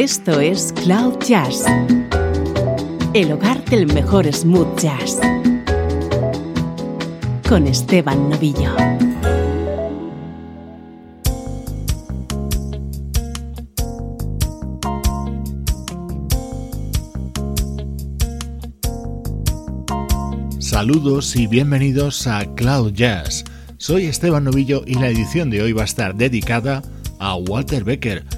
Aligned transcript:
Esto 0.00 0.38
es 0.38 0.72
Cloud 0.84 1.18
Jazz, 1.26 1.64
el 3.14 3.32
hogar 3.32 3.64
del 3.64 3.92
mejor 3.92 4.32
smooth 4.32 4.78
jazz, 4.78 5.18
con 7.48 7.66
Esteban 7.66 8.30
Novillo. 8.30 8.76
Saludos 20.60 21.34
y 21.34 21.48
bienvenidos 21.48 22.28
a 22.28 22.44
Cloud 22.54 22.92
Jazz. 22.92 23.42
Soy 23.78 24.04
Esteban 24.04 24.44
Novillo 24.44 24.84
y 24.86 24.94
la 24.94 25.08
edición 25.08 25.50
de 25.50 25.62
hoy 25.62 25.72
va 25.72 25.82
a 25.82 25.86
estar 25.86 26.14
dedicada 26.14 26.84
a 27.18 27.34
Walter 27.34 27.82
Becker 27.82 28.37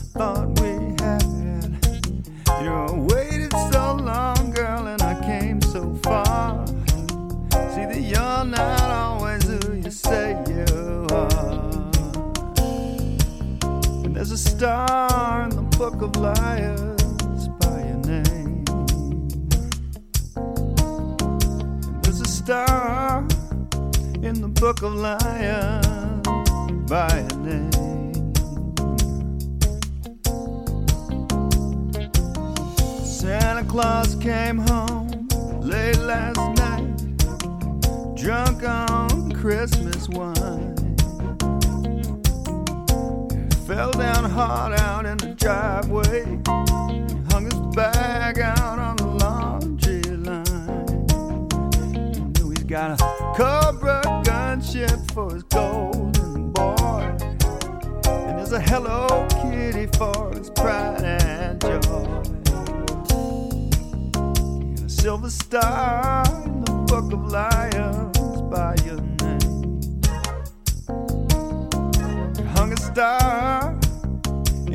there's 14.31 14.45
a 14.45 14.49
star 14.49 15.43
in 15.43 15.49
the 15.49 15.61
book 15.77 16.01
of 16.01 16.15
liars 16.15 17.49
by 17.59 17.83
your 17.85 17.97
name. 17.97 18.63
And 21.85 22.01
there's 22.01 22.21
a 22.21 22.25
star 22.25 23.27
in 24.23 24.39
the 24.39 24.47
book 24.47 24.83
of 24.83 24.93
liars 24.93 25.85
by 26.87 27.27
your 27.29 27.39
name. 27.39 28.33
Santa 33.03 33.65
Claus 33.65 34.15
came 34.15 34.59
home 34.59 35.27
late 35.59 35.99
last 35.99 36.39
night, 36.55 38.15
drunk 38.15 38.63
on 38.63 39.33
Christmas 39.33 40.07
wine. 40.07 40.80
Fell 43.71 43.91
down 43.93 44.29
hard 44.29 44.77
out 44.81 45.05
in 45.05 45.15
the 45.15 45.27
driveway, 45.27 46.25
hung 47.31 47.45
his 47.45 47.53
bag 47.73 48.37
out 48.37 48.77
on 48.77 48.97
the 48.97 49.05
laundry 49.05 50.01
line. 50.27 51.05
Knew 52.33 52.49
he's 52.49 52.65
got 52.65 52.99
a 52.99 53.03
Cobra 53.33 54.01
gunship 54.25 55.09
for 55.13 55.33
his 55.33 55.43
golden 55.43 56.51
boy, 56.51 57.15
and 58.09 58.37
there's 58.37 58.51
a 58.51 58.59
Hello 58.59 59.25
Kitty 59.41 59.87
for 59.97 60.31
his 60.33 60.49
pride 60.49 61.05
and 61.05 61.61
joy 61.61 61.79
And 64.19 64.79
a 64.79 64.89
silver 64.89 65.29
star 65.29 66.25
in 66.43 66.65
the 66.65 66.73
book 66.89 67.13
of 67.13 67.23
liars 67.31 68.41
by 68.51 68.75
your 68.83 68.99
name. 68.99 69.79
Hung 72.53 72.73
a 72.73 72.77
star 72.77 73.40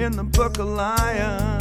in 0.06 0.12
the 0.12 0.22
book 0.22 0.56
of 0.60 0.68
liars 0.68 1.55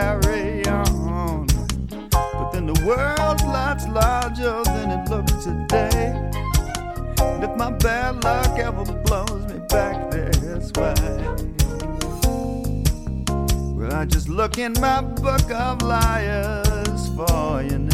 carry 0.00 0.66
on. 0.66 1.46
But 2.10 2.50
then 2.52 2.66
the 2.66 2.78
world's 2.86 3.44
lots 3.44 3.86
larger 3.88 4.62
than 4.64 4.90
it 4.96 5.10
looks 5.10 5.44
today. 5.44 6.30
And 7.20 7.44
if 7.44 7.54
my 7.56 7.70
bad 7.70 8.24
luck 8.24 8.58
ever 8.58 8.84
blows 9.04 9.44
me 9.52 9.58
back 9.68 10.10
this 10.10 10.72
way. 10.80 10.94
Well, 13.76 13.92
I 13.92 14.04
just 14.06 14.28
look 14.28 14.56
in 14.58 14.72
my 14.80 15.02
book 15.02 15.50
of 15.50 15.82
liars 15.82 17.02
for 17.16 17.62
you 17.62 17.78
now. 17.78 17.89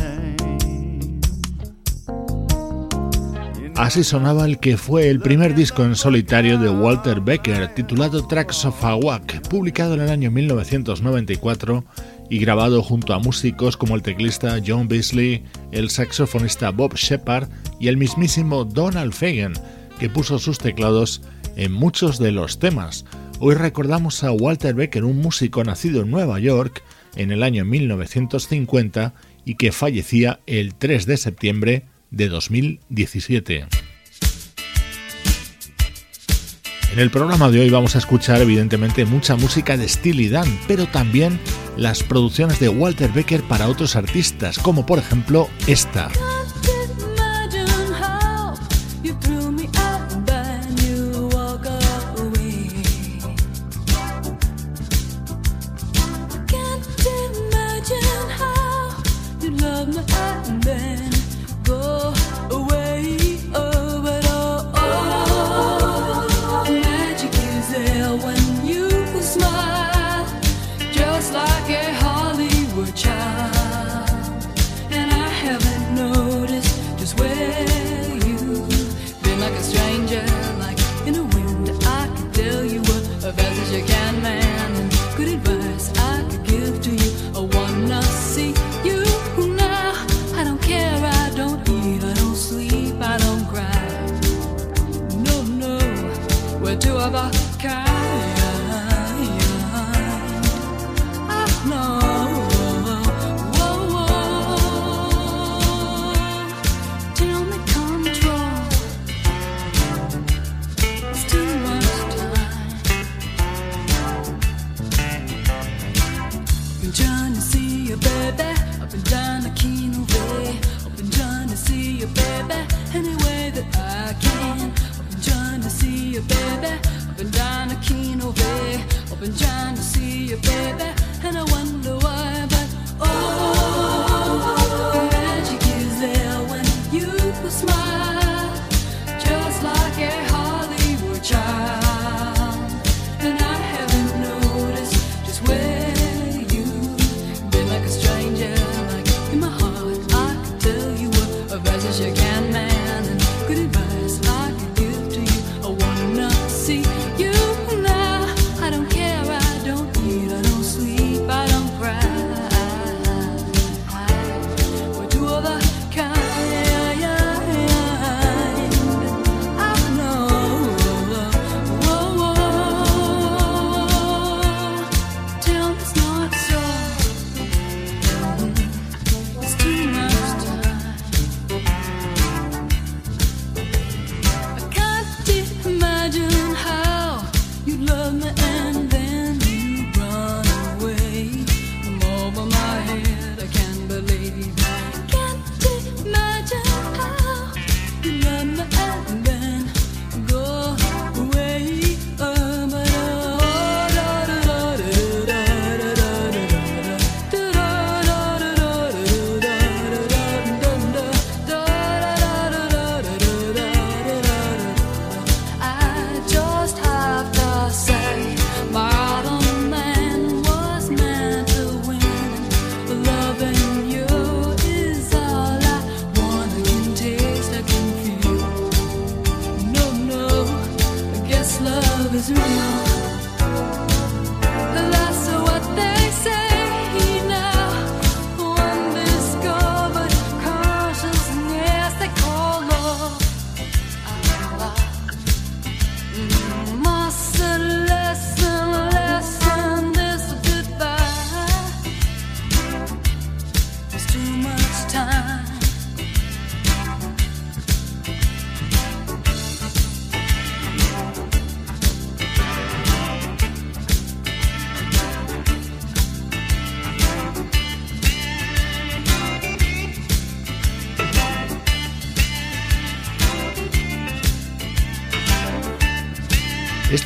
Así 3.77 4.05
sonaba 4.05 4.47
el 4.47 4.59
que 4.59 4.79
fue 4.79 5.11
el 5.11 5.21
primer 5.21 5.55
disco 5.55 5.85
en 5.85 5.97
solitario 5.97 6.59
de 6.59 6.71
Walter 6.71 7.21
Becker, 7.21 7.75
titulado 7.75 8.27
Tracks 8.27 8.65
of 8.65 8.83
a 8.83 8.97
Walk, 8.97 9.47
publicado 9.51 9.93
en 9.93 10.01
el 10.01 10.09
año 10.09 10.31
1994 10.31 11.85
y 12.31 12.39
grabado 12.39 12.83
junto 12.83 13.13
a 13.13 13.19
músicos 13.19 13.77
como 13.77 13.95
el 13.95 14.01
teclista 14.01 14.57
John 14.67 14.89
Beasley, 14.89 15.45
el 15.73 15.91
saxofonista 15.91 16.71
Bob 16.71 16.95
Shepard 16.95 17.51
y 17.79 17.89
el 17.89 17.99
mismísimo 17.99 18.65
Donald 18.65 19.13
Fagen, 19.13 19.53
que 20.01 20.09
puso 20.09 20.39
sus 20.39 20.59
teclados 20.59 21.21
en 21.57 21.71
muchos 21.71 22.19
de 22.19 22.33
los 22.33 22.59
temas. 22.59 23.05
Hoy 23.41 23.57
recordamos 23.57 24.25
a 24.25 24.33
Walter 24.33 24.75
Becker, 24.75 25.05
un 25.05 25.21
músico 25.21 25.63
nacido 25.65 26.01
en 26.01 26.11
Nueva 26.11 26.41
York 26.41 26.83
en 27.15 27.31
el 27.31 27.43
año 27.43 27.67
1950 27.67 29.13
y 29.45 29.57
que 29.57 29.71
fallecía 29.71 30.41
el 30.47 30.75
3 30.75 31.05
de 31.05 31.17
septiembre 31.19 31.85
de 32.17 32.29
2017. 32.29 33.67
En 36.93 36.99
el 36.99 37.11
programa 37.11 37.51
de 37.51 37.61
hoy 37.61 37.69
vamos 37.69 37.95
a 37.95 37.99
escuchar 37.99 38.41
evidentemente 38.41 39.05
mucha 39.05 39.37
música 39.37 39.77
de 39.77 39.87
Steely 39.87 40.31
Dan, 40.31 40.49
pero 40.67 40.87
también 40.87 41.39
las 41.77 42.03
producciones 42.03 42.59
de 42.59 42.71
Walter 42.71 43.13
Becker 43.13 43.43
para 43.43 43.69
otros 43.69 43.97
artistas, 43.97 44.59
como 44.59 44.87
por 44.87 44.99
ejemplo 44.99 45.49
esta. 45.67 46.11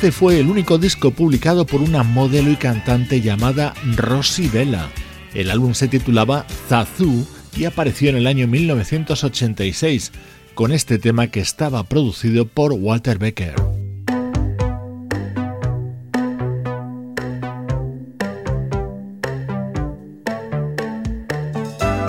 Este 0.01 0.11
fue 0.11 0.39
el 0.39 0.49
único 0.49 0.79
disco 0.79 1.11
publicado 1.11 1.67
por 1.67 1.79
una 1.79 2.01
modelo 2.01 2.49
y 2.49 2.55
cantante 2.55 3.21
llamada 3.21 3.75
Rosy 3.97 4.47
Vela. 4.47 4.89
El 5.35 5.51
álbum 5.51 5.75
se 5.75 5.87
titulaba 5.87 6.47
Zazu 6.67 7.27
y 7.55 7.65
apareció 7.65 8.09
en 8.09 8.15
el 8.15 8.25
año 8.25 8.47
1986 8.47 10.11
con 10.55 10.71
este 10.71 10.97
tema 10.97 11.27
que 11.27 11.39
estaba 11.39 11.83
producido 11.83 12.47
por 12.47 12.73
Walter 12.73 13.19
Becker. 13.19 13.53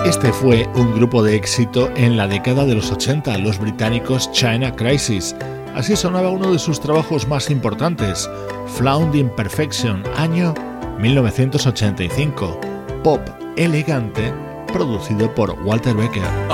Este 0.03 0.33
fue 0.33 0.67
un 0.73 0.95
grupo 0.95 1.21
de 1.21 1.35
éxito 1.35 1.91
en 1.95 2.17
la 2.17 2.27
década 2.27 2.65
de 2.65 2.73
los 2.73 2.91
80, 2.91 3.37
los 3.37 3.59
británicos 3.59 4.31
China 4.31 4.75
Crisis 4.75 5.35
Así 5.75 5.95
sonaba 5.95 6.29
uno 6.29 6.51
de 6.51 6.59
sus 6.59 6.79
trabajos 6.79 7.27
más 7.27 7.49
importantes, 7.49 8.29
Flound 8.77 9.15
Imperfection, 9.15 10.03
año 10.15 10.53
1985, 10.99 12.59
pop 13.03 13.19
elegante, 13.57 14.31
producido 14.71 15.33
por 15.33 15.51
Walter 15.63 15.95
Becker. 15.95 16.52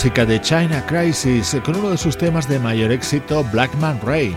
Música 0.00 0.24
de 0.24 0.40
China 0.40 0.82
Crisis 0.86 1.54
con 1.62 1.76
uno 1.76 1.90
de 1.90 1.98
sus 1.98 2.16
temas 2.16 2.48
de 2.48 2.58
mayor 2.58 2.90
éxito, 2.90 3.44
Blackman 3.52 4.00
Ray, 4.02 4.34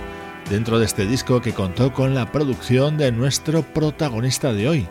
dentro 0.50 0.77
de 0.77 0.84
este 0.84 1.05
disco 1.05 1.39
que 1.41 1.53
contó 1.53 1.93
con 1.93 2.13
la 2.13 2.29
producción 2.29 2.98
de 2.98 3.13
nuestro 3.13 3.62
protagonista 3.62 4.51
de 4.51 4.67
hoy. 4.67 4.88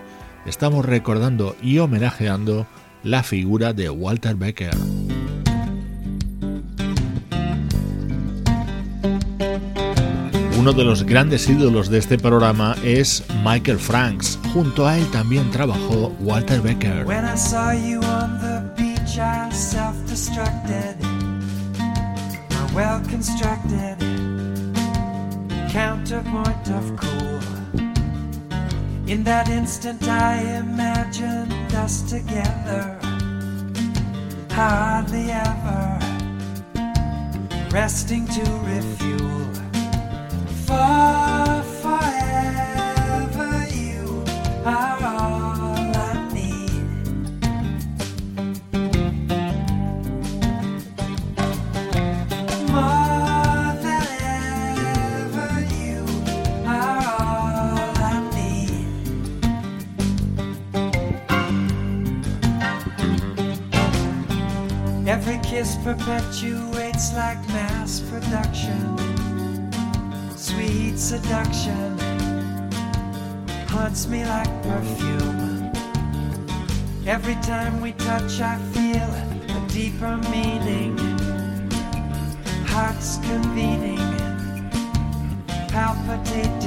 Estamos 0.46 0.86
recordando 0.86 1.54
y 1.60 1.78
homenajeando 1.78 2.66
la 3.02 3.22
figura 3.22 3.74
de 3.74 3.90
Walter 3.90 4.34
Becker. 4.34 4.74
Uno 10.58 10.72
de 10.72 10.84
los 10.84 11.04
grandes 11.04 11.50
ídolos 11.50 11.90
de 11.90 11.98
este 11.98 12.16
programa 12.16 12.76
es 12.82 13.22
Michael 13.44 13.78
Franks. 13.78 14.38
Junto 14.54 14.86
a 14.86 14.96
él 14.96 15.04
también 15.10 15.50
trabajó 15.50 16.16
Walter 16.20 16.62
Becker. 16.62 17.04
When 17.04 17.26
I 17.26 17.36
saw 17.36 17.72
you 17.74 18.00
self-destructed. 20.22 21.00
My 22.50 22.74
well-constructed 22.74 23.98
counterpoint 25.70 26.70
of 26.70 26.96
cool. 26.96 27.40
In 29.08 29.24
that 29.24 29.48
instant, 29.48 30.02
I 30.04 30.40
imagined 30.58 31.74
us 31.74 32.02
together. 32.02 32.98
Hardly 34.50 35.30
ever 35.30 35.98
resting 37.72 38.26
to 38.26 38.42
refuel. 38.64 39.48
For 40.66 41.21
Kiss 65.62 65.76
perpetuates 65.84 67.14
like 67.14 67.38
mass 67.50 68.00
production 68.10 68.98
sweet 70.36 70.98
seduction 70.98 71.96
haunts 73.68 74.08
me 74.08 74.24
like 74.24 74.52
perfume. 74.64 75.70
Every 77.06 77.36
time 77.36 77.80
we 77.80 77.92
touch, 77.92 78.40
I 78.40 78.56
feel 78.74 79.08
a 79.56 79.68
deeper 79.68 80.16
meaning. 80.32 80.98
Hearts 82.66 83.18
convening, 83.18 84.02
palpitate 85.68 86.60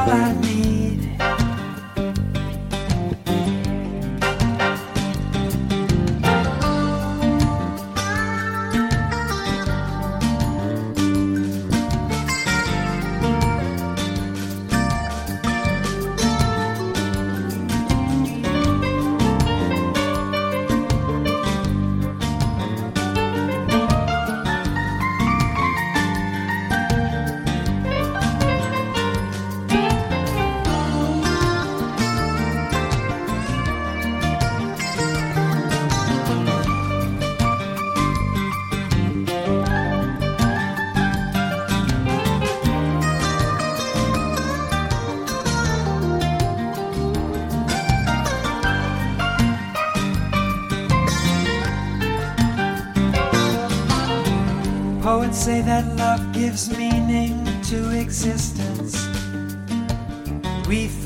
all 0.00 0.10
i 0.10 0.32
need 0.32 0.49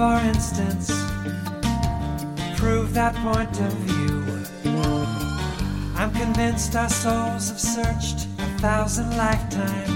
for 0.04 0.18
instance, 0.26 0.88
prove 2.58 2.92
that 2.92 3.14
point 3.28 3.58
of 3.58 3.72
view. 3.88 4.22
I'm 5.96 6.12
convinced 6.12 6.76
our 6.76 6.90
souls 6.90 7.48
have 7.48 7.58
searched 7.58 8.26
a 8.38 8.48
thousand 8.58 9.16
lifetimes 9.16 9.93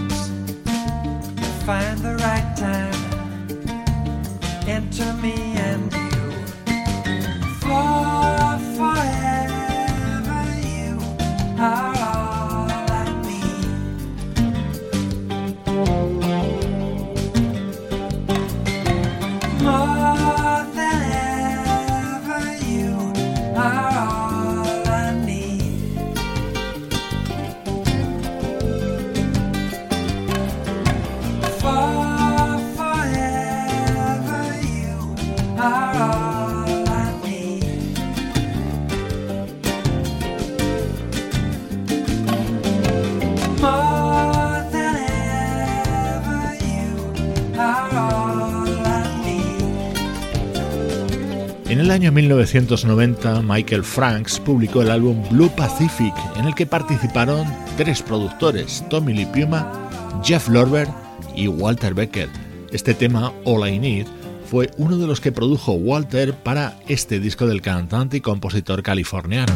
el 51.88 51.92
año 51.92 52.12
1990, 52.12 53.40
Michael 53.40 53.83
Franks 53.83 54.38
publicó 54.38 54.83
el 54.83 54.90
álbum 54.90 55.26
Blue 55.30 55.50
Pacific, 55.57 56.12
en 56.37 56.45
el 56.45 56.54
que 56.54 56.66
participaron 56.66 57.47
tres 57.78 58.02
productores, 58.02 58.85
Tommy 58.90 59.14
Lee 59.14 59.25
Puma, 59.25 59.88
Jeff 60.23 60.50
Lorber 60.50 60.87
y 61.35 61.49
Walter 61.49 61.95
Becker. 61.95 62.28
Este 62.73 62.92
tema, 62.92 63.33
All 63.47 63.66
I 63.66 63.78
Need, 63.78 64.07
fue 64.50 64.71
uno 64.76 64.99
de 64.99 65.07
los 65.07 65.23
que 65.23 65.33
produjo 65.33 65.73
Walter 65.73 66.35
para 66.35 66.78
este 66.88 67.21
disco 67.21 67.47
del 67.47 67.62
cantante 67.62 68.18
y 68.18 68.21
compositor 68.21 68.83
californiano. 68.83 69.54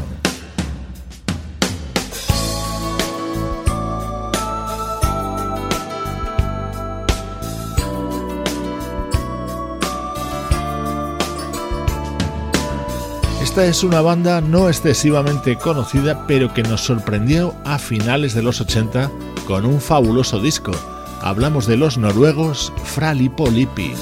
Esta 13.52 13.66
es 13.66 13.85
una 13.85 14.00
banda 14.00 14.40
no 14.40 14.71
excesivamente 14.71 15.59
conocida, 15.59 16.27
pero 16.27 16.55
que 16.55 16.62
nos 16.62 16.81
sorprendió 16.81 17.55
a 17.66 17.79
finales 17.79 18.33
de 18.33 18.42
los 18.42 18.62
80 18.62 19.11
con 19.46 19.66
un 19.66 19.79
fabuloso 19.79 20.40
disco. 20.40 20.72
Hablamos 21.20 21.66
de 21.66 21.77
los 21.77 21.98
noruegos 21.98 22.72
Fralipo 22.83 23.50
Lippi. 23.50 23.92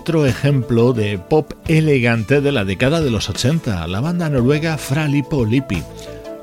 Otro 0.00 0.24
ejemplo 0.24 0.94
de 0.94 1.18
pop 1.18 1.52
elegante 1.68 2.40
de 2.40 2.52
la 2.52 2.64
década 2.64 3.02
de 3.02 3.10
los 3.10 3.28
80, 3.28 3.86
la 3.86 4.00
banda 4.00 4.30
noruega 4.30 4.78
Fralipo 4.78 5.44
Lippi. 5.44 5.82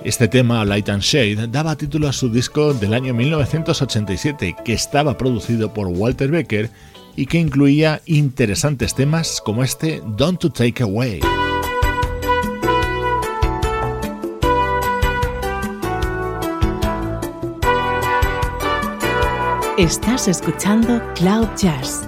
Este 0.04 0.28
tema, 0.28 0.64
Light 0.64 0.90
and 0.90 1.02
Shade, 1.02 1.48
daba 1.48 1.76
título 1.76 2.08
a 2.08 2.14
su 2.14 2.30
disco 2.30 2.76
del 2.76 2.94
año 2.94 3.16
1987, 3.16 4.58
que 4.64 4.74
estaba 4.74 5.18
producido 5.18 5.74
por 5.74 5.88
Walter 5.88 6.30
Becker 6.30 6.70
y 7.16 7.26
que 7.26 7.40
incluía 7.40 8.00
interesantes 8.06 8.94
temas 8.94 9.42
como 9.44 9.64
este 9.64 10.04
Don't 10.06 10.40
to 10.40 10.52
Take 10.52 10.84
Away. 10.84 11.22
Estás 19.80 20.28
escuchando 20.28 21.02
Cloud 21.16 21.48
Jazz 21.58 22.08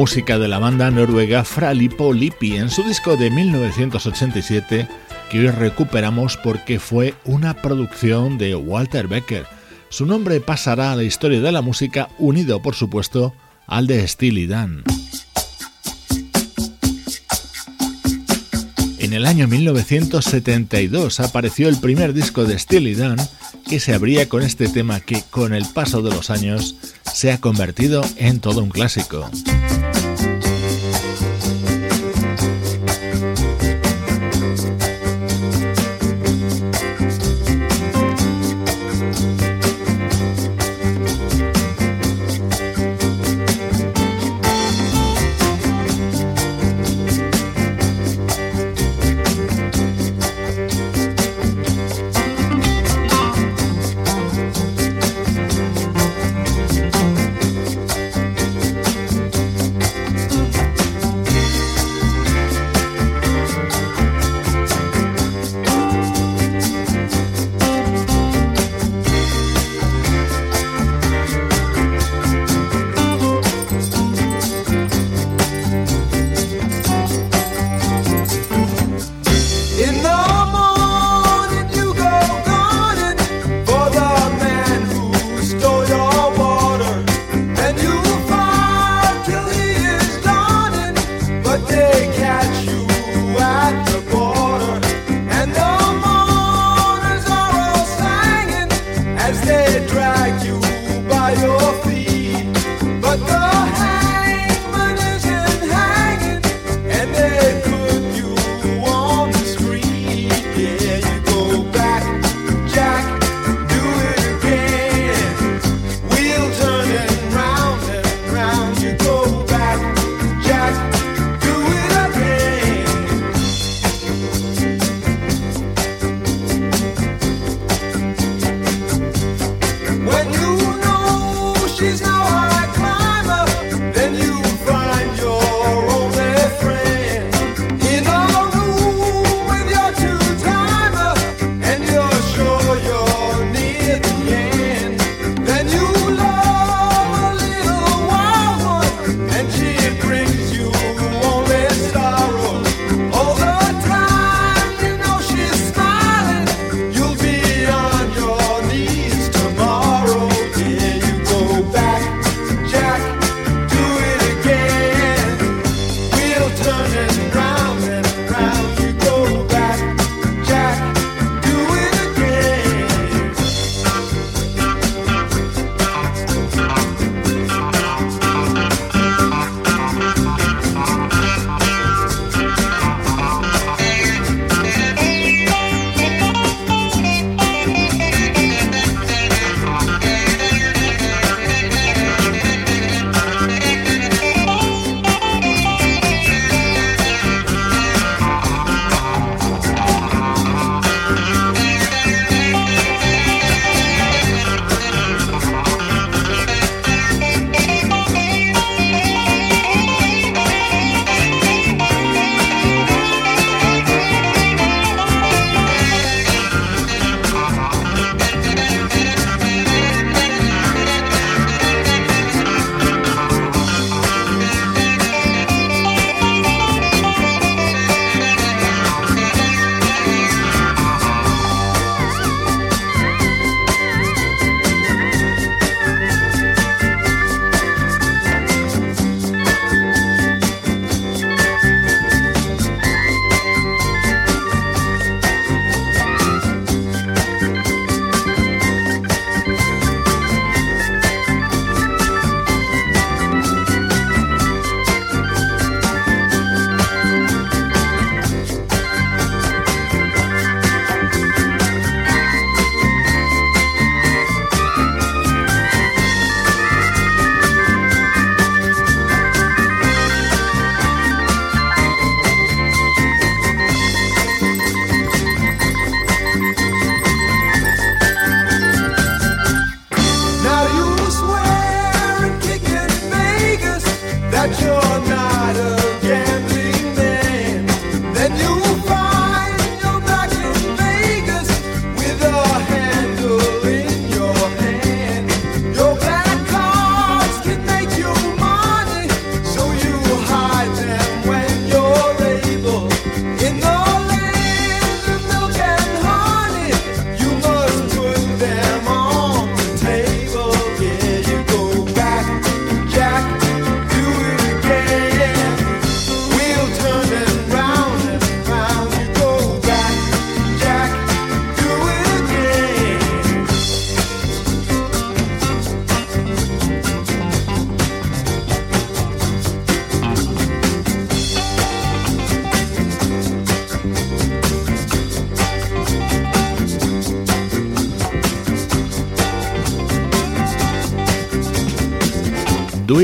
Música 0.00 0.38
de 0.38 0.48
la 0.48 0.58
banda 0.58 0.90
noruega 0.90 1.44
Fralipo 1.44 2.14
Lippi 2.14 2.56
en 2.56 2.70
su 2.70 2.82
disco 2.82 3.18
de 3.18 3.30
1987 3.30 4.88
que 5.30 5.38
hoy 5.38 5.48
recuperamos 5.48 6.38
porque 6.38 6.80
fue 6.80 7.12
una 7.26 7.52
producción 7.52 8.38
de 8.38 8.54
Walter 8.54 9.08
Becker. 9.08 9.44
Su 9.90 10.06
nombre 10.06 10.40
pasará 10.40 10.92
a 10.92 10.96
la 10.96 11.02
historia 11.02 11.42
de 11.42 11.52
la 11.52 11.60
música 11.60 12.08
unido 12.16 12.62
por 12.62 12.74
supuesto 12.74 13.34
al 13.66 13.86
de 13.86 14.08
Steely 14.08 14.46
Dan. 14.46 14.84
En 18.98 19.12
el 19.12 19.26
año 19.26 19.48
1972 19.48 21.20
apareció 21.20 21.68
el 21.68 21.78
primer 21.78 22.14
disco 22.14 22.46
de 22.46 22.58
Steely 22.58 22.94
Dan 22.94 23.18
que 23.68 23.80
se 23.80 23.92
abría 23.92 24.30
con 24.30 24.40
este 24.40 24.68
tema 24.68 25.00
que 25.00 25.22
con 25.28 25.52
el 25.52 25.66
paso 25.66 26.00
de 26.00 26.08
los 26.08 26.30
años 26.30 26.76
se 27.12 27.32
ha 27.32 27.38
convertido 27.38 28.02
en 28.16 28.40
todo 28.40 28.62
un 28.62 28.70
clásico. 28.70 29.28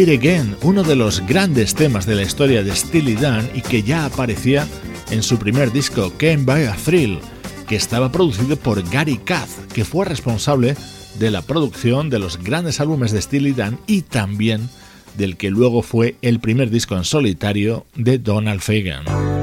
Again, 0.08 0.56
uno 0.62 0.84
de 0.84 0.94
los 0.94 1.20
grandes 1.26 1.74
temas 1.74 2.06
de 2.06 2.14
la 2.14 2.22
historia 2.22 2.62
de 2.62 2.74
Steely 2.74 3.16
Dan 3.16 3.48
y 3.54 3.60
que 3.60 3.82
ya 3.82 4.04
aparecía 4.04 4.66
en 5.10 5.22
su 5.22 5.36
primer 5.38 5.72
disco, 5.72 6.12
Came 6.16 6.44
by 6.44 6.66
a 6.66 6.76
Thrill, 6.76 7.18
que 7.66 7.74
estaba 7.74 8.12
producido 8.12 8.56
por 8.56 8.88
Gary 8.88 9.18
Kath, 9.18 9.72
que 9.72 9.84
fue 9.84 10.04
responsable 10.04 10.76
de 11.18 11.30
la 11.30 11.42
producción 11.42 12.08
de 12.08 12.20
los 12.20 12.38
grandes 12.38 12.80
álbumes 12.80 13.10
de 13.10 13.20
Steely 13.20 13.52
Dan 13.52 13.78
y 13.86 14.02
también 14.02 14.68
del 15.16 15.36
que 15.36 15.50
luego 15.50 15.82
fue 15.82 16.16
el 16.22 16.38
primer 16.38 16.70
disco 16.70 16.96
en 16.96 17.04
solitario 17.04 17.86
de 17.96 18.18
Donald 18.18 18.60
Fagan. 18.60 19.35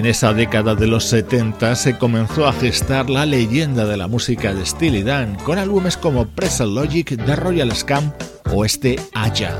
En 0.00 0.06
esa 0.06 0.32
década 0.32 0.74
de 0.74 0.86
los 0.86 1.04
70 1.04 1.76
se 1.76 1.98
comenzó 1.98 2.46
a 2.46 2.54
gestar 2.54 3.10
la 3.10 3.26
leyenda 3.26 3.84
de 3.84 3.98
la 3.98 4.08
música 4.08 4.54
de 4.54 4.64
Steely 4.64 5.02
Dan 5.02 5.34
con 5.44 5.58
álbumes 5.58 5.98
como 5.98 6.24
Press 6.24 6.60
Logic, 6.60 7.22
The 7.22 7.36
Royal 7.36 7.70
Scam 7.76 8.10
o 8.50 8.64
este 8.64 8.98
Aya. 9.12 9.54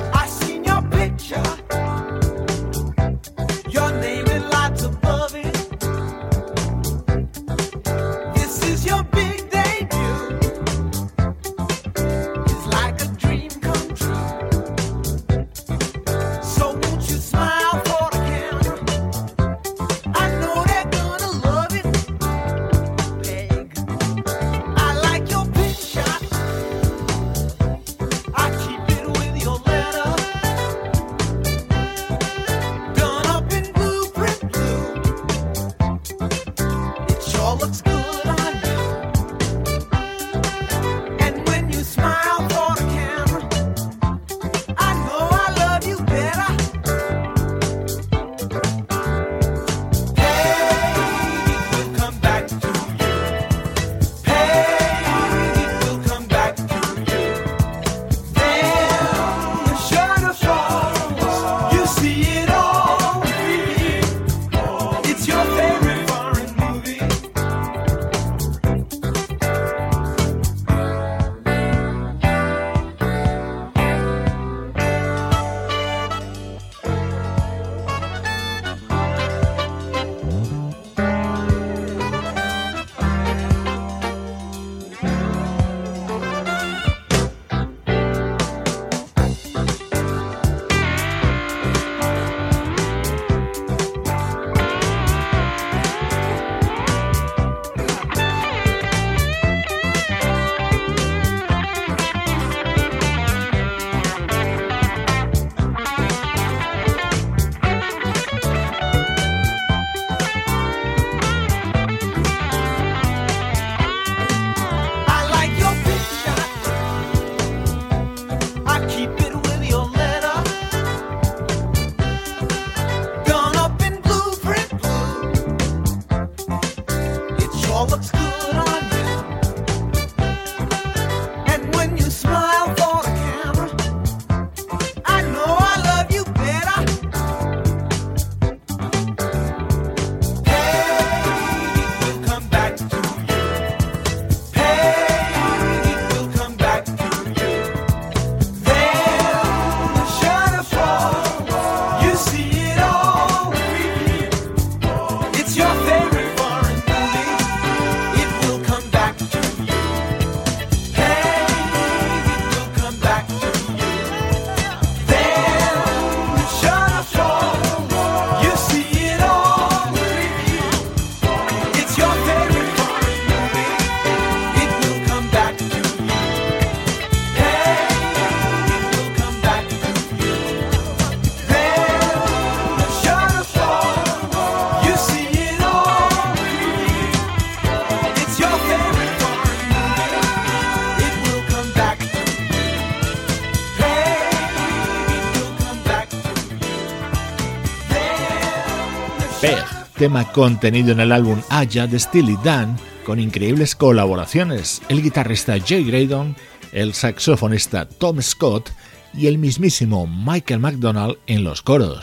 Tema 200.01 200.33
contenido 200.33 200.93
en 200.93 201.01
el 201.01 201.13
álbum 201.13 201.43
Aya 201.51 201.87
de 201.87 202.01
Steely 202.01 202.39
Dan, 202.43 202.79
con 203.05 203.21
increíbles 203.21 203.77
colaboraciones, 203.77 204.81
el 204.89 205.03
guitarrista 205.03 205.59
Jay 205.61 205.85
Graydon, 205.85 206.37
el 206.73 206.95
saxofonista 206.95 207.87
Tom 207.87 208.23
Scott 208.23 208.71
y 209.13 209.27
el 209.27 209.37
mismísimo 209.37 210.07
Michael 210.07 210.61
McDonald 210.61 211.19
en 211.27 211.45
los 211.45 211.61
coros. 211.61 212.01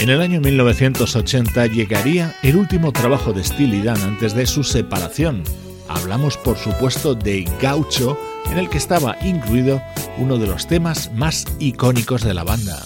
En 0.00 0.10
el 0.10 0.20
año 0.20 0.42
1980 0.42 1.64
llegaría 1.68 2.36
el 2.42 2.56
último 2.56 2.92
trabajo 2.92 3.32
de 3.32 3.42
Steely 3.42 3.80
Dan 3.80 4.02
antes 4.02 4.34
de 4.34 4.44
su 4.44 4.62
separación. 4.62 5.44
Hablamos 5.88 6.36
por 6.36 6.58
supuesto 6.58 7.14
de 7.14 7.50
Gaucho, 7.58 8.18
en 8.50 8.58
el 8.58 8.68
que 8.68 8.76
estaba 8.76 9.16
incluido 9.22 9.80
uno 10.18 10.36
de 10.36 10.46
los 10.46 10.66
temas 10.66 11.10
más 11.14 11.46
icónicos 11.58 12.22
de 12.22 12.34
la 12.34 12.44
banda. 12.44 12.84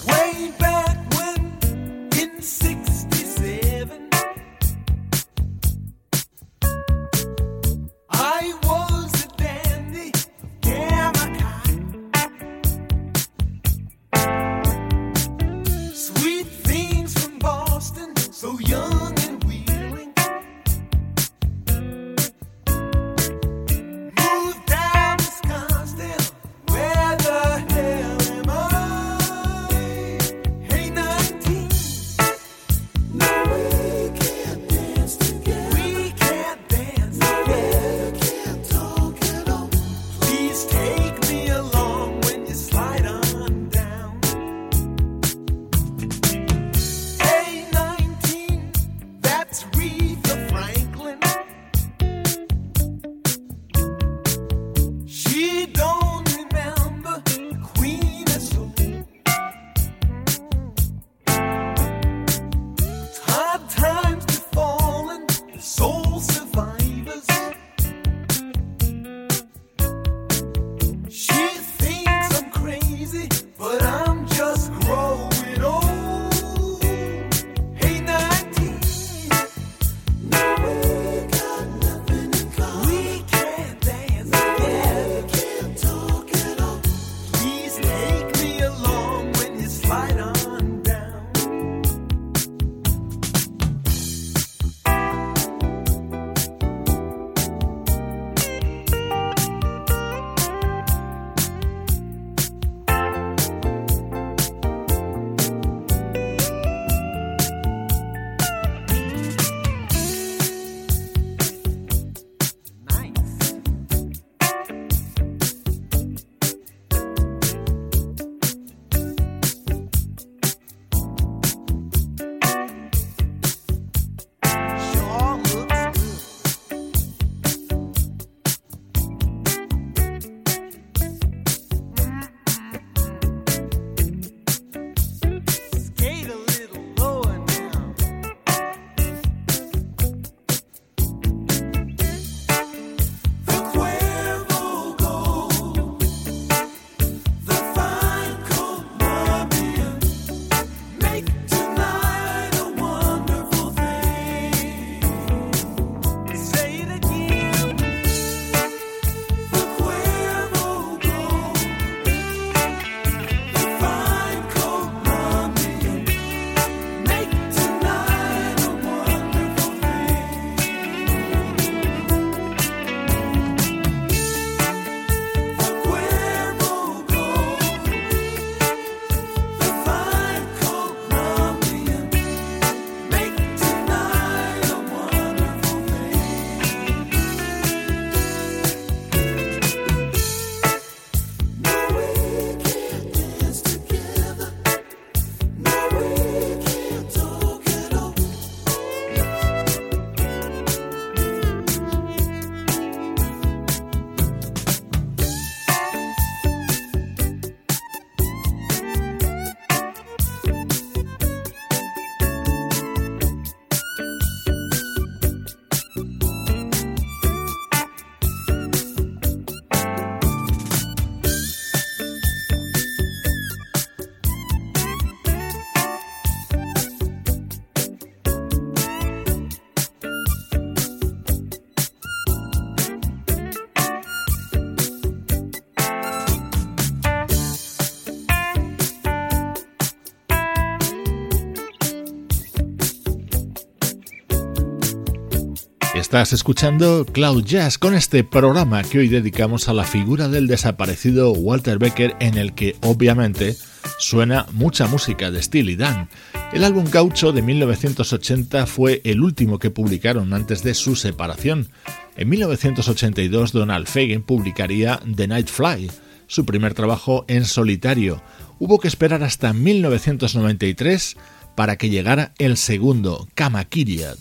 Estás 246.04 246.34
escuchando 246.34 247.06
Cloud 247.06 247.44
Jazz 247.44 247.78
con 247.78 247.94
este 247.94 248.24
programa 248.24 248.82
que 248.82 248.98
hoy 248.98 249.08
dedicamos 249.08 249.70
a 249.70 249.72
la 249.72 249.84
figura 249.84 250.28
del 250.28 250.46
desaparecido 250.46 251.32
Walter 251.32 251.78
Becker 251.78 252.14
en 252.20 252.36
el 252.36 252.52
que 252.52 252.76
obviamente 252.82 253.56
suena 253.98 254.46
mucha 254.52 254.86
música 254.86 255.30
de 255.30 255.42
Steely 255.42 255.76
Dan. 255.76 256.10
El 256.52 256.64
álbum 256.64 256.84
Gaucho 256.90 257.32
de 257.32 257.40
1980 257.40 258.66
fue 258.66 259.00
el 259.04 259.22
último 259.22 259.58
que 259.58 259.70
publicaron 259.70 260.34
antes 260.34 260.62
de 260.62 260.74
su 260.74 260.94
separación. 260.94 261.70
En 262.18 262.28
1982 262.28 263.52
Donald 263.52 263.86
Fagen 263.86 264.22
publicaría 264.22 265.00
The 265.16 265.26
Night 265.26 265.48
Fly, 265.48 265.90
su 266.26 266.44
primer 266.44 266.74
trabajo 266.74 267.24
en 267.28 267.46
solitario. 267.46 268.22
Hubo 268.58 268.78
que 268.78 268.88
esperar 268.88 269.22
hasta 269.22 269.54
1993 269.54 271.16
para 271.54 271.76
que 271.76 271.88
llegara 271.88 272.34
el 272.36 272.58
segundo, 272.58 273.26
Kamakiriad. 273.34 274.18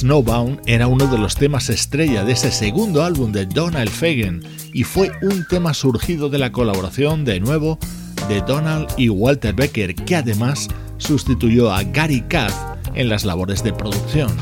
Snowbound 0.00 0.62
era 0.64 0.86
uno 0.86 1.06
de 1.08 1.18
los 1.18 1.34
temas 1.34 1.68
estrella 1.68 2.24
de 2.24 2.32
ese 2.32 2.50
segundo 2.50 3.04
álbum 3.04 3.32
de 3.32 3.44
Donald 3.44 3.90
Fagen 3.90 4.42
y 4.72 4.84
fue 4.84 5.12
un 5.20 5.46
tema 5.46 5.74
surgido 5.74 6.30
de 6.30 6.38
la 6.38 6.52
colaboración 6.52 7.26
de 7.26 7.38
nuevo 7.38 7.78
de 8.26 8.40
Donald 8.40 8.88
y 8.96 9.10
Walter 9.10 9.54
Becker, 9.54 9.94
que 9.94 10.16
además 10.16 10.68
sustituyó 10.96 11.70
a 11.70 11.82
Gary 11.82 12.22
Kath 12.22 12.54
en 12.94 13.10
las 13.10 13.26
labores 13.26 13.62
de 13.62 13.74
producción. 13.74 14.34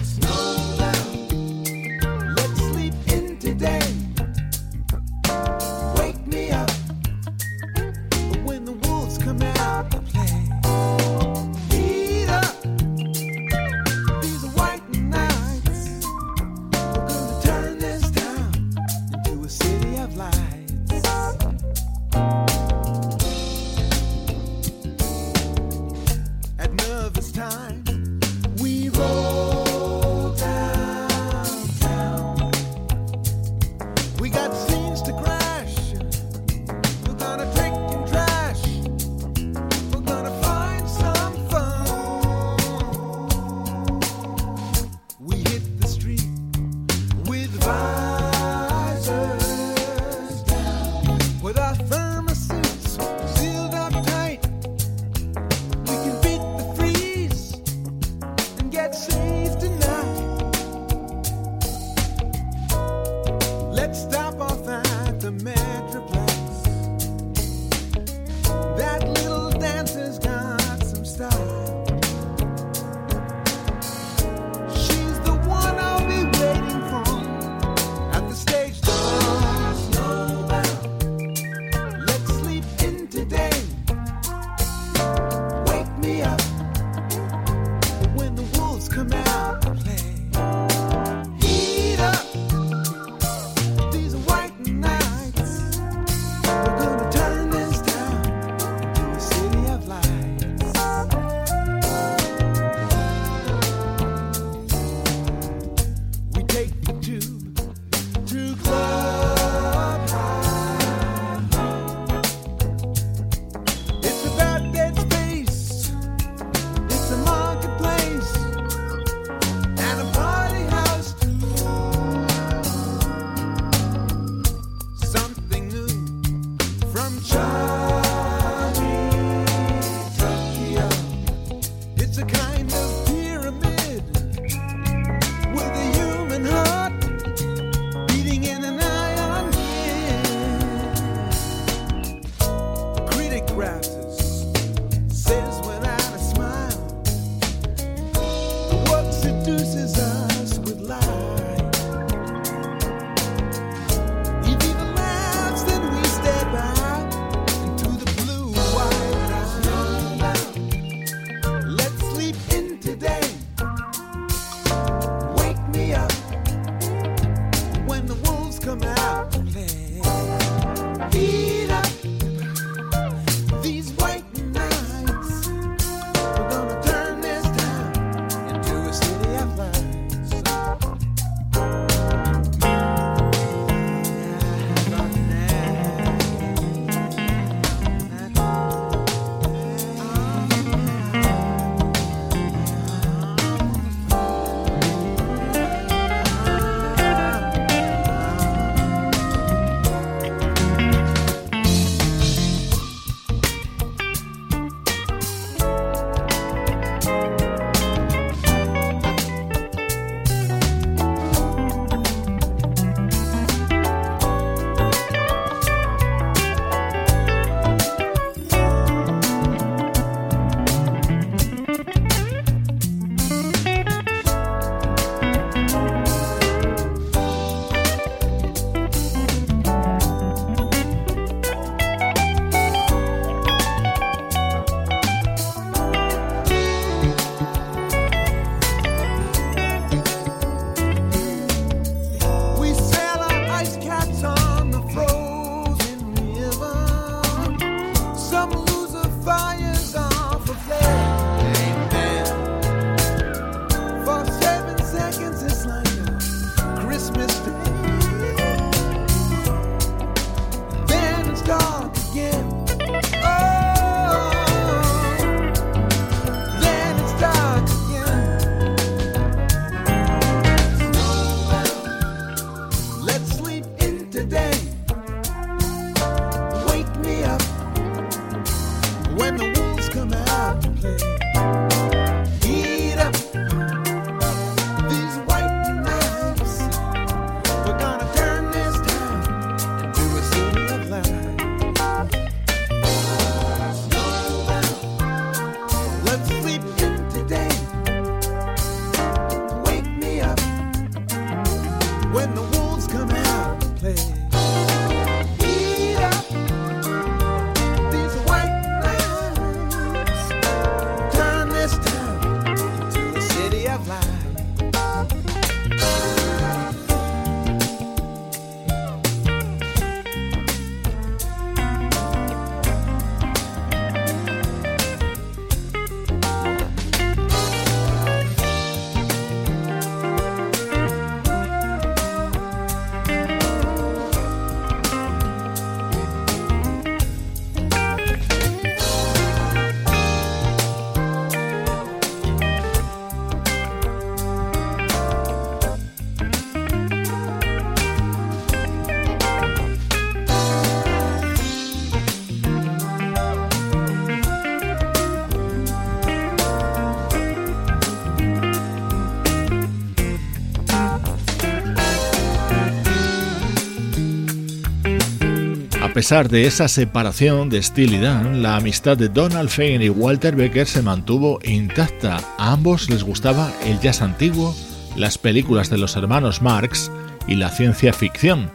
Pesar 365.98 366.28
de 366.28 366.46
esa 366.46 366.68
separación 366.68 367.50
de 367.50 367.60
Steely 367.60 367.98
Dan, 367.98 368.40
la 368.40 368.54
amistad 368.54 368.96
de 368.96 369.08
Donald 369.08 369.48
Fagen 369.48 369.82
y 369.82 369.88
Walter 369.88 370.36
Becker 370.36 370.64
se 370.64 370.80
mantuvo 370.80 371.40
intacta. 371.42 372.18
A 372.38 372.52
ambos 372.52 372.88
les 372.88 373.02
gustaba 373.02 373.52
el 373.64 373.80
jazz 373.80 374.00
antiguo, 374.00 374.54
las 374.94 375.18
películas 375.18 375.70
de 375.70 375.78
los 375.78 375.96
hermanos 375.96 376.40
Marx 376.40 376.92
y 377.26 377.34
la 377.34 377.50
ciencia 377.50 377.92
ficción, 377.92 378.48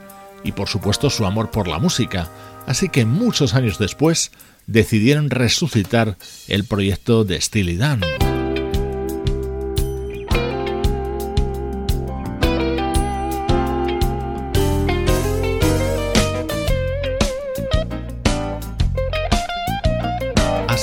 y 0.46 0.54
por 0.54 0.70
supuesto 0.70 1.10
su 1.10 1.26
amor 1.26 1.52
por 1.52 1.68
la 1.68 1.80
música. 1.80 2.32
Así 2.66 2.88
que 2.88 3.04
muchos 3.04 3.56
años 3.56 3.78
después 3.78 4.32
decidieron 4.66 5.30
resucitar 5.30 6.16
el 6.48 6.64
proyecto 6.64 7.26
de 7.26 7.42
Steely 7.42 7.76
Dan. 7.76 8.00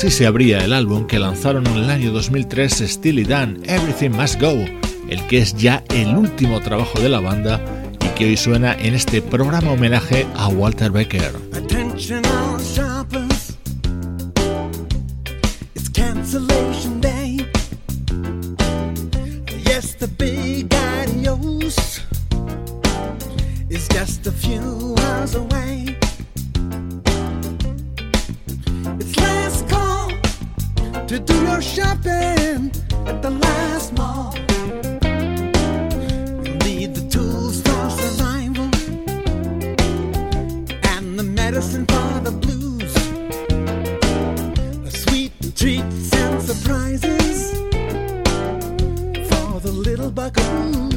Así 0.01 0.11
se 0.11 0.27
abría 0.27 0.65
el 0.65 0.73
álbum 0.73 1.07
que 1.07 1.19
lanzaron 1.19 1.67
en 1.67 1.77
el 1.77 1.91
año 1.91 2.11
2003 2.11 2.85
Steely 2.87 3.25
Dan, 3.25 3.61
Everything 3.67 4.09
Must 4.09 4.41
Go, 4.41 4.65
el 5.11 5.23
que 5.27 5.41
es 5.41 5.55
ya 5.55 5.85
el 5.91 6.17
último 6.17 6.59
trabajo 6.61 6.99
de 7.01 7.11
la 7.11 7.21
banda 7.21 7.63
y 8.03 8.09
que 8.17 8.25
hoy 8.25 8.39
suena 8.39 8.73
en 8.73 8.95
este 8.95 9.21
programa 9.21 9.73
homenaje 9.73 10.27
a 10.37 10.49
Walter 10.49 10.91
Becker. 10.91 11.33
To 31.11 31.19
do 31.19 31.35
your 31.43 31.61
shopping 31.61 32.71
at 33.05 33.21
the 33.21 33.31
last 33.31 33.93
mall. 33.95 34.33
You'll 36.45 36.57
need 36.59 36.95
the 36.95 37.05
tools 37.11 37.61
for 37.63 37.91
survival 37.91 38.71
and 40.95 41.19
the 41.19 41.25
medicine 41.25 41.85
for 41.87 42.21
the 42.21 42.31
blues. 42.31 42.95
A 44.87 44.91
sweet 45.05 45.33
treats 45.57 46.15
and 46.15 46.41
surprises 46.41 47.55
for 49.29 49.59
the 49.59 49.73
little 49.73 50.13
buckaroos. 50.13 50.90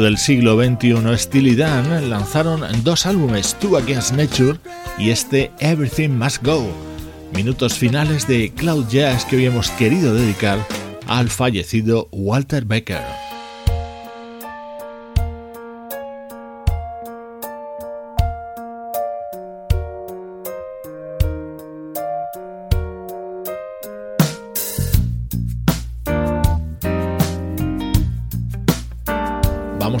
Del 0.00 0.18
siglo 0.18 0.56
XXI, 0.56 1.16
Steely 1.16 1.54
Dan 1.54 2.10
lanzaron 2.10 2.62
dos 2.82 3.06
álbumes, 3.06 3.56
Two 3.60 3.76
Against 3.76 4.12
Nature 4.12 4.58
y 4.98 5.10
este 5.10 5.50
Everything 5.60 6.10
Must 6.10 6.42
Go, 6.44 6.66
minutos 7.34 7.74
finales 7.74 8.26
de 8.26 8.52
Cloud 8.54 8.88
Jazz 8.88 9.24
que 9.24 9.36
hoy 9.36 9.46
querido 9.78 10.14
dedicar 10.14 10.58
al 11.06 11.28
fallecido 11.30 12.08
Walter 12.12 12.64
Becker. 12.64 13.23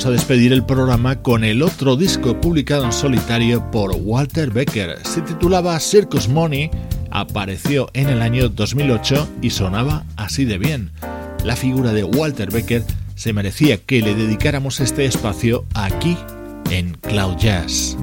A 0.06 0.10
despedir 0.10 0.52
el 0.52 0.64
programa 0.64 1.22
con 1.22 1.44
el 1.44 1.62
otro 1.62 1.96
disco 1.96 2.40
publicado 2.40 2.84
en 2.84 2.92
solitario 2.92 3.70
por 3.70 3.92
Walter 3.96 4.50
Becker. 4.50 4.98
Se 5.04 5.22
titulaba 5.22 5.78
Circus 5.80 6.28
Money, 6.28 6.70
apareció 7.10 7.88
en 7.94 8.08
el 8.08 8.20
año 8.20 8.48
2008 8.48 9.28
y 9.40 9.50
sonaba 9.50 10.04
así 10.16 10.44
de 10.44 10.58
bien. 10.58 10.90
La 11.44 11.56
figura 11.56 11.92
de 11.92 12.04
Walter 12.04 12.50
Becker 12.50 12.82
se 13.14 13.32
merecía 13.32 13.78
que 13.78 14.02
le 14.02 14.14
dedicáramos 14.14 14.80
este 14.80 15.06
espacio 15.06 15.64
aquí 15.74 16.16
en 16.70 16.94
Cloud 16.94 17.36
Jazz. 17.36 17.96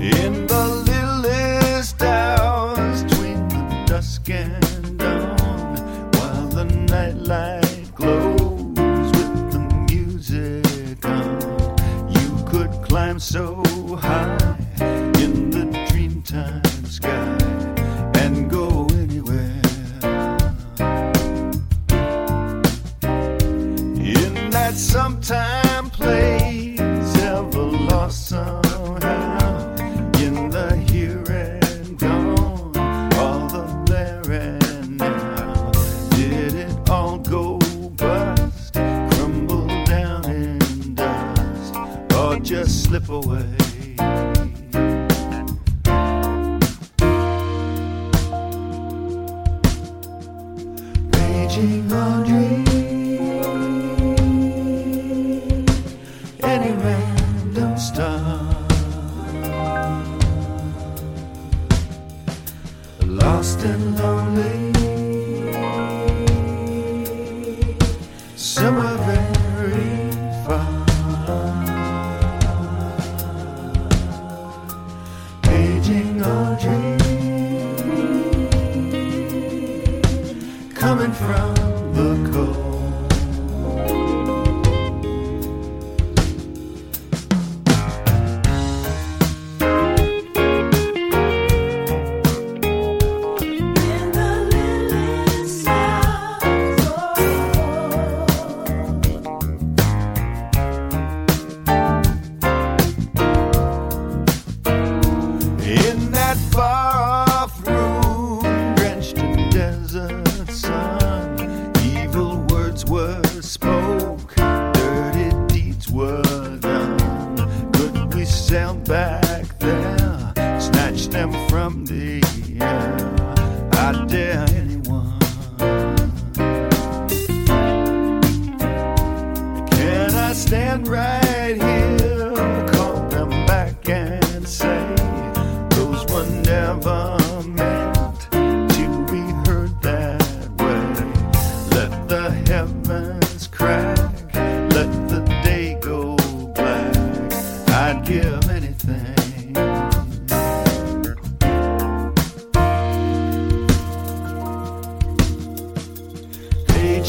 Imagine 51.51 51.91
a 51.91 52.23
dream. 52.25 52.50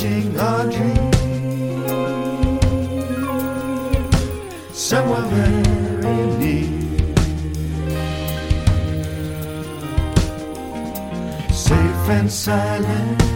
catching 0.02 0.36
a 0.36 0.68
dream 0.70 1.12
somewhere 4.72 5.22
very 5.22 6.26
near, 6.38 7.14
safe 11.52 12.08
and 12.08 12.30
silent. 12.30 13.31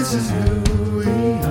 This 0.00 0.14
is 0.14 0.30
who 0.30 0.96
we 0.96 1.04
are. 1.44 1.49